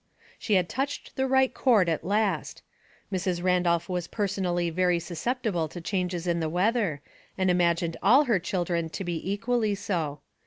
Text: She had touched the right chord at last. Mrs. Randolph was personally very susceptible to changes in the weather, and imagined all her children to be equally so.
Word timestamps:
She 0.39 0.55
had 0.55 0.67
touched 0.67 1.15
the 1.15 1.27
right 1.27 1.53
chord 1.53 1.87
at 1.87 2.03
last. 2.03 2.63
Mrs. 3.13 3.43
Randolph 3.43 3.87
was 3.87 4.07
personally 4.07 4.71
very 4.71 4.97
susceptible 4.97 5.67
to 5.67 5.79
changes 5.79 6.25
in 6.25 6.39
the 6.39 6.49
weather, 6.49 7.01
and 7.37 7.51
imagined 7.51 7.97
all 8.01 8.23
her 8.23 8.39
children 8.39 8.89
to 8.89 9.03
be 9.03 9.31
equally 9.31 9.75
so. 9.75 10.21